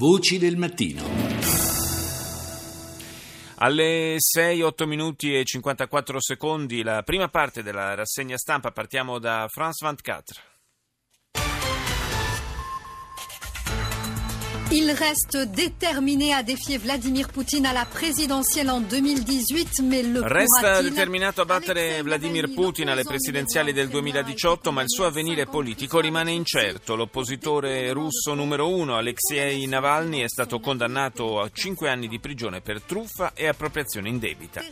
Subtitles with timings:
[0.00, 1.02] Voci del mattino.
[3.56, 9.46] Alle 6, 8 minuti e 54 secondi, la prima parte della rassegna stampa, partiamo da
[9.50, 10.49] France 24.
[14.72, 20.80] Il reste déterminé à défier Vladimir Poutine à la présidentielle en 2018, mais le Resta
[20.80, 26.30] determinato a battere Vladimir Putin alle presidenziali del 2018, ma il suo avvenire politico rimane
[26.30, 26.94] incerto.
[26.94, 32.80] L'oppositore russo numero uno, Alexei Navalny, è stato condannato a cinque anni di prigione per
[32.80, 34.62] truffa e appropriazione indebita.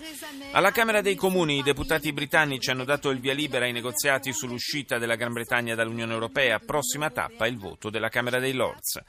[0.52, 4.98] Alla Camera dei Comuni i deputati britannici hanno dato il via libera ai negoziati sull'uscita
[4.98, 6.60] della Gran Bretagna dall'Unione Europea.
[6.60, 9.00] Prossima tappa il voto della Camera dei Lords.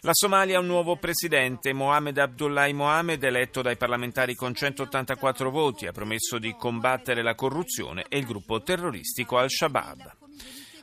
[0.00, 5.92] La Somalia un nuovo presidente, Mohamed Abdullahi Mohamed, eletto dai parlamentari con 184 voti, ha
[5.92, 10.16] promesso di combattere la corruzione e il gruppo terroristico Al-Shabaab.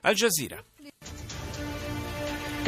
[0.02, 0.64] Al Jazeera.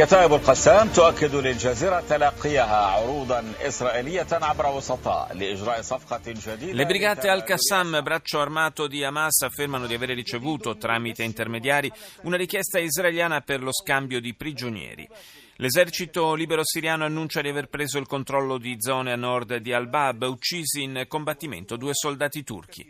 [0.01, 8.03] كتائب القسام تؤكد للجزيرة تلقيها عروضا إسرائيلية عبر وسطاء لإجراء صفقة جديدة Le brigate Al-Qassam,
[8.03, 11.91] braccio armato di Hamas, affermano di avere ricevuto, tramite intermediari,
[12.23, 15.09] una richiesta israeliana per lo scambio di prigionieri.
[15.57, 20.25] L'esercito libero siriano annuncia di aver preso il controllo di zone a nord di Al-Bab,
[20.25, 22.87] uccisi in combattimento due soldati turchi.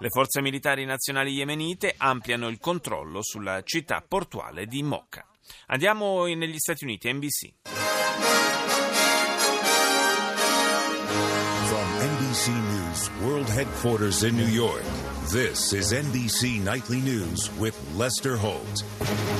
[0.00, 5.24] Le forze militari nazionali yemenite ampliano il controllo sulla città portuale di Mocca.
[5.67, 7.53] Andiamo negli Stati Uniti, NBC.
[11.67, 14.83] From NBC News World Headquarters in New York,
[15.29, 18.83] this is NBC Nightly News with Lester Holt.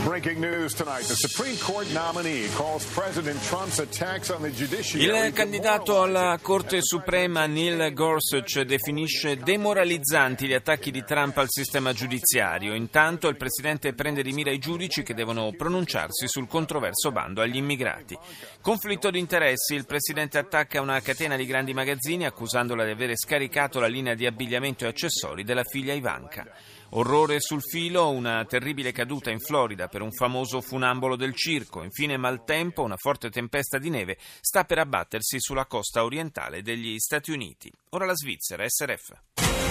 [0.06, 1.04] Breaking news tonight.
[1.06, 5.06] The Supreme Court nominee calls President Trump's attacks on the judiciary.
[5.06, 11.94] Il candidato alla Corte Suprema Neil Gorsuch definisce demoralizzanti gli attacchi di Trump al sistema
[11.94, 12.74] giudiziario.
[12.76, 17.58] Intanto il presidente prende di mira i giudici che devono pronunciarsi sul controverso bando agli
[17.58, 18.18] immigrati.
[18.62, 19.74] Conflitto di interessi.
[19.74, 24.26] Il presidente attacca una catena di grandi magazzini accusandola di avere scaricato la linea di
[24.26, 26.46] abbigliamento e accessori della figlia Ivanka.
[26.92, 31.82] Orrore sul filo, una terribile caduta in Florida per un famoso funambolo del circo.
[31.82, 37.32] Infine maltempo, una forte tempesta di neve sta per abbattersi sulla costa orientale degli Stati
[37.32, 37.72] Uniti.
[37.90, 39.63] Ora la Svizzera, SRF.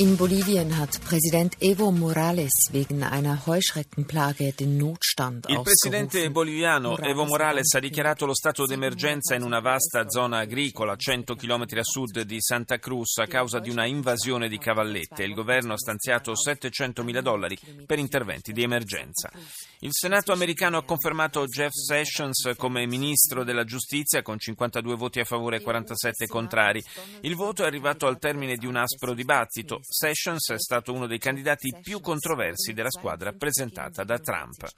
[0.00, 7.26] In Bolivien hat Präsident Evo Morales wegen einer Heuschreckenplage den Notstand Il presidente boliviano Evo
[7.26, 11.82] Morales ha dichiarato lo stato d'emergenza in una vasta zona agricola a 100 km a
[11.82, 15.22] sud di Santa Cruz a causa di una invasione di cavallette.
[15.22, 19.28] Il governo ha stanziato 700 mila dollari per interventi di emergenza.
[19.80, 25.24] Il Senato americano ha confermato Jeff Sessions come ministro della giustizia con 52 voti a
[25.24, 26.82] favore e 47 contrari.
[27.20, 29.80] Il voto è arrivato al termine di un aspro dibattito.
[29.92, 34.70] Sessions è stato uno dei candidati più controversi della squadra presentata da Trump.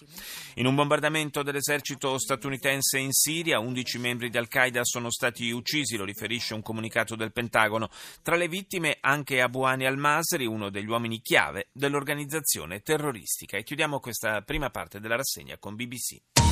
[0.54, 6.04] In un bombardamento dell'esercito statunitense in Siria, 11 membri di Al-Qaeda sono stati uccisi, lo
[6.04, 7.90] riferisce un comunicato del Pentagono.
[8.22, 13.58] Tra le vittime anche Abu Hani al-Masri, uno degli uomini chiave dell'organizzazione terroristica.
[13.58, 16.51] E chiudiamo questa prima parte della rassegna con BBC.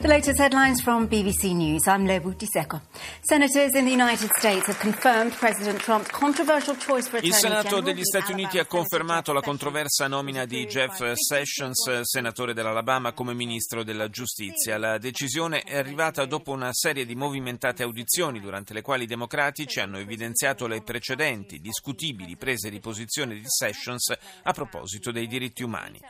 [0.00, 1.86] The latest headlines from BBC News.
[1.86, 2.80] I'm Lebu Diseko.
[3.20, 8.02] Senators in the United States have confirmed President Trump's controversial choice for Il Senato degli
[8.02, 14.08] Stati Uniti ha confermato la controversa nomina di Jeff Sessions, senatore dell'Alabama, come ministro della
[14.08, 14.78] giustizia.
[14.78, 19.80] La decisione è arrivata dopo una serie di movimentate audizioni durante le quali i democratici
[19.80, 26.00] hanno evidenziato le precedenti, discutibili prese di posizione di Sessions a proposito dei diritti umani.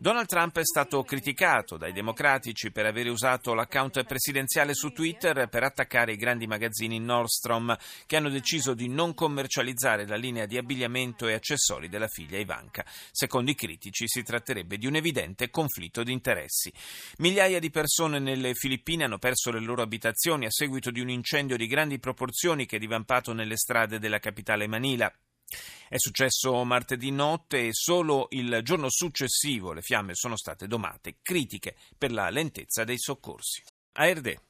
[0.00, 5.62] Donald Trump è stato criticato dai democratici per aver usato l'account presidenziale su Twitter per
[5.62, 7.76] attaccare i grandi magazzini Nordstrom
[8.06, 12.84] che hanno deciso di non commercializzare la linea di abbigliamento e accessori della figlia Ivanka.
[13.10, 16.72] Secondo i critici si tratterebbe di un evidente conflitto di interessi.
[17.18, 21.56] Migliaia di persone nelle Filippine hanno perso le loro abitazioni a seguito di un incendio
[21.56, 25.12] di grandi proporzioni che è divampato nelle strade della capitale Manila.
[25.88, 31.76] È successo martedì notte e solo il giorno successivo le fiamme sono state domate, critiche
[31.96, 33.62] per la lentezza dei soccorsi.
[33.92, 34.47] ARD.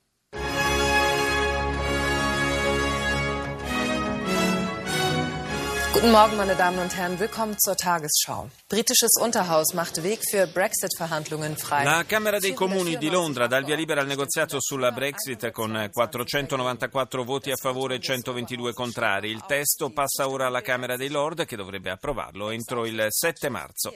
[5.99, 7.19] Guten Morgen, meine Damen und Herren.
[7.19, 8.49] Willkommen zur Tagesschau.
[8.69, 11.83] Britisches Unterhaus macht Weg für Brexit-Verhandlungen frei.
[11.83, 15.91] La Camera dei Comuni di Londra dà il via libera al negoziato sulla Brexit con
[15.93, 19.31] 494 voti a favore e 122 contrari.
[19.31, 23.93] Il testo passa ora alla Camera dei Lord che dovrebbe approvarlo entro il 7 marzo.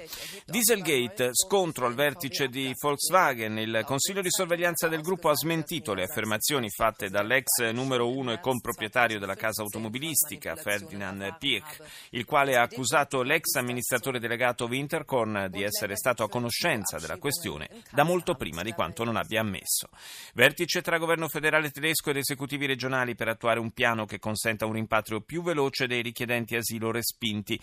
[0.46, 3.58] Dieselgate, scontro al vertice di Volkswagen.
[3.58, 8.40] Il Consiglio di sorveglianza del gruppo ha smentito le affermazioni fatte dall'ex numero uno e
[8.40, 11.90] comproprietario della casa automobilistica, Ferdinand Piech.
[12.10, 17.68] Il quale ha accusato l'ex amministratore delegato Winterkorn di essere stato a conoscenza della questione
[17.90, 19.88] da molto prima di quanto non abbia ammesso.
[20.34, 24.72] Vertice tra governo federale tedesco ed esecutivi regionali per attuare un piano che consenta un
[24.72, 27.60] rimpatrio più veloce dei richiedenti asilo respinti.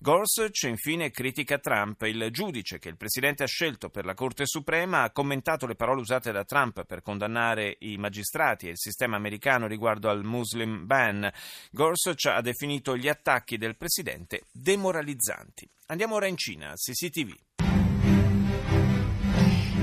[0.00, 2.02] Gorsuch infine critica Trump.
[2.02, 6.02] Il giudice che il presidente ha scelto per la Corte Suprema ha commentato le parole
[6.02, 11.32] usate da Trump per condannare i magistrati e il sistema americano riguardo al Muslim ban.
[11.70, 15.68] Gorsuch ha definito gli attacchi del presidente demoralizzanti.
[15.86, 17.34] Andiamo ora in Cina, CCTV.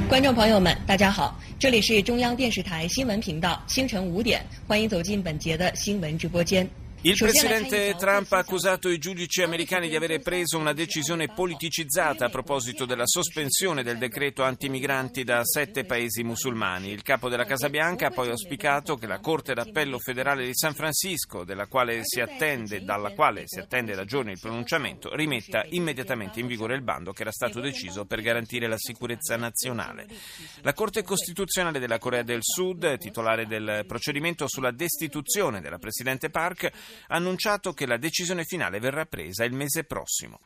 [0.09, 6.69] 观众朋友们，大家好，这里是中央电视台新闻频道，清晨五点，欢迎走进本节的新闻直播间。
[7.02, 12.28] Il presidente Trump ha accusato i giudici americani di avere preso una decisione politicizzata a
[12.28, 16.90] proposito della sospensione del decreto antimigranti da sette paesi musulmani.
[16.90, 20.74] Il capo della Casa Bianca ha poi auspicato che la Corte d'Appello federale di San
[20.74, 26.74] Francisco, quale attende, dalla quale si attende da giorni il pronunciamento, rimetta immediatamente in vigore
[26.74, 30.08] il bando che era stato deciso per garantire la sicurezza nazionale.
[30.62, 36.72] La Corte Costituzionale della Corea del Sud, titolare del procedimento sulla destituzione della Presidente Park,
[37.08, 40.40] ha annunciato che la decisione finale verrà presa il mese prossimo.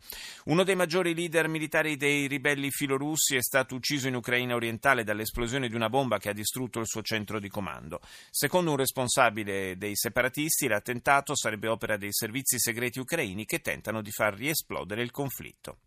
[0.47, 5.69] Uno dei maggiori leader militari dei ribelli filorussi è stato ucciso in Ucraina orientale dall'esplosione
[5.69, 8.01] di una bomba che ha distrutto il suo centro di comando.
[8.31, 14.11] Secondo un responsabile dei separatisti, l'attentato sarebbe opera dei servizi segreti ucraini che tentano di
[14.11, 15.79] far riesplodere il conflitto.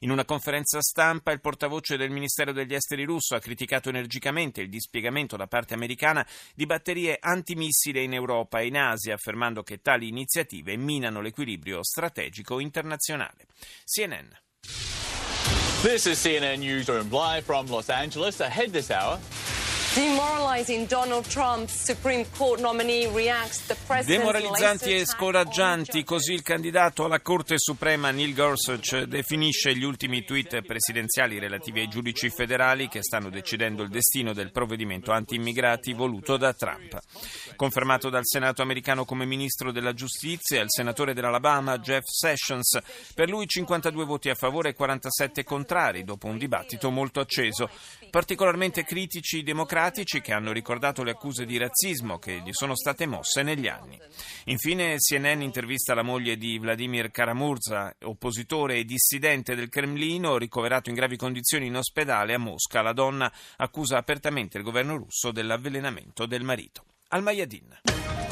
[0.00, 4.68] In una conferenza stampa il portavoce del Ministero degli Esteri russo ha criticato energicamente il
[4.68, 10.08] dispiegamento da parte americana di batterie antimissile in Europa e in Asia, affermando che tali
[10.08, 13.46] iniziative minano l'equilibrio strategico internazionale.
[13.84, 14.28] CNN.
[15.82, 18.40] This is CNN Newsroom live from Los Angeles.
[18.40, 19.18] Ahead this hour.
[24.04, 30.60] Demoralizzanti e scoraggianti, così il candidato alla Corte Suprema Neil Gorsuch definisce gli ultimi tweet
[30.60, 36.52] presidenziali relativi ai giudici federali che stanno decidendo il destino del provvedimento anti-immigrati voluto da
[36.52, 36.98] Trump.
[37.56, 42.78] Confermato dal Senato americano come ministro della giustizia, il senatore dell'Alabama Jeff Sessions,
[43.14, 47.70] per lui 52 voti a favore e 47 contrari, dopo un dibattito molto acceso.
[48.10, 49.76] Particolarmente critici i democratici
[50.20, 53.98] che hanno ricordato le accuse di razzismo che gli sono state mosse negli anni.
[54.46, 60.96] Infine CNN intervista la moglie di Vladimir Karamurza, oppositore e dissidente del Cremlino, ricoverato in
[60.96, 62.82] gravi condizioni in ospedale a Mosca.
[62.82, 66.84] La donna accusa apertamente il governo russo dell'avvelenamento del marito.
[67.08, 68.27] Al-Mayadin.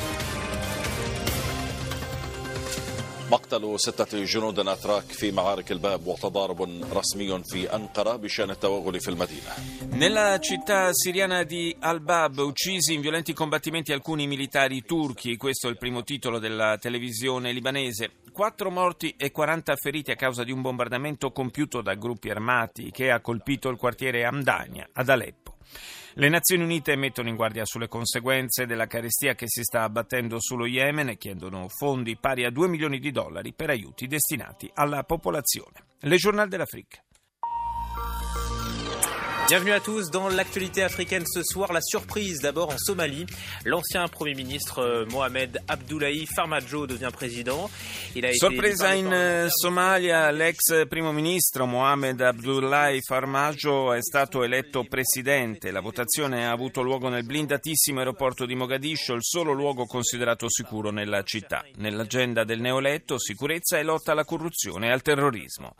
[3.31, 6.61] مقتل ستة جنود أتراك في معارك الباب وتضارب
[6.93, 9.51] رسمي في أنقرة بشأن التوغل في المدينة.
[9.91, 15.77] Nella città siriana di Al-Bab, uccisi in violenti combattimenti alcuni militari turchi, questo è il
[15.77, 18.11] primo titolo della televisione libanese.
[18.31, 23.11] Quattro morti e 40 feriti a causa di un bombardamento compiuto da gruppi armati che
[23.11, 25.57] ha colpito il quartiere Amdania ad Aleppo.
[26.18, 30.64] Le Nazioni Unite mettono in guardia sulle conseguenze della carestia che si sta abbattendo sullo
[30.64, 35.84] Yemen e chiedono fondi pari a 2 milioni di dollari per aiuti destinati alla popolazione.
[36.00, 37.05] Le Journal dell'Africa.
[39.48, 41.72] Bienvenue à tous dans l'actualité africaine ce soir.
[41.72, 43.26] La surprise d'abord en Somalie.
[43.64, 47.70] L'ancien Premier ministre euh, Mohamed Abdullahi Farmajo devient président.
[48.16, 54.82] Il a Sorpresa in eh, Somalia, l'ex primo ministro Mohamed Abdullahi Farmajo è stato eletto
[54.82, 55.70] presidente.
[55.70, 60.90] La votazione ha avuto luogo nel blindatissimo aeroporto di Mogadiscio, il solo luogo considerato sicuro
[60.90, 61.64] nella città.
[61.76, 65.76] Nell'agenda del neoletto sicurezza e lotta alla corruzione e al terrorismo.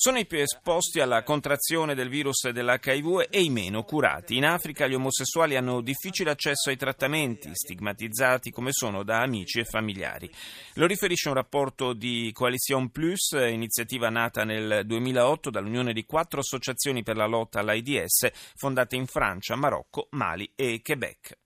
[0.00, 4.36] Sono i più esposti alla contrazione del virus dell'HIV e i meno curati.
[4.36, 9.64] In Africa gli omosessuali hanno difficile accesso ai trattamenti, stigmatizzati come sono da amici e
[9.64, 10.30] familiari.
[10.74, 17.02] Lo riferisce un rapporto di Coalition Plus, iniziativa nata nel 2008 dall'unione di quattro associazioni
[17.02, 21.36] per la lotta all'AIDS fondate in Francia, Marocco, Mali e Quebec.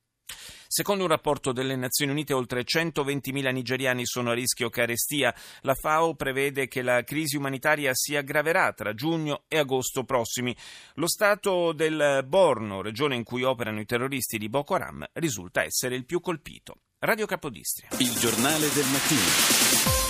[0.75, 5.35] Secondo un rapporto delle Nazioni Unite, oltre 120.000 nigeriani sono a rischio carestia.
[5.61, 10.57] La FAO prevede che la crisi umanitaria si aggraverà tra giugno e agosto prossimi.
[10.95, 15.95] Lo stato del Borno, regione in cui operano i terroristi di Boko Haram, risulta essere
[15.95, 16.77] il più colpito.
[17.01, 17.91] Radio Capodistria.
[17.99, 20.02] Il giornale del mattino.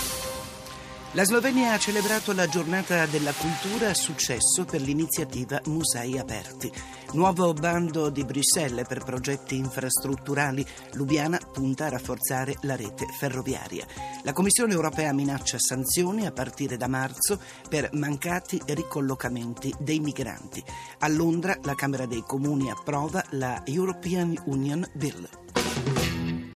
[1.15, 6.71] La Slovenia ha celebrato la giornata della cultura a successo per l'iniziativa Musei Aperti.
[7.11, 10.65] Nuovo bando di Bruxelles per progetti infrastrutturali.
[10.93, 13.85] Lubiana punta a rafforzare la rete ferroviaria.
[14.23, 17.39] La Commissione europea minaccia sanzioni a partire da marzo
[17.69, 20.63] per mancati ricollocamenti dei migranti.
[20.97, 25.42] A Londra la Camera dei Comuni approva la European Union Bill.